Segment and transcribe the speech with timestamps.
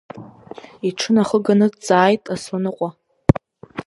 [0.87, 2.89] Иҽынахыганы дҵааит Асланыҟәа.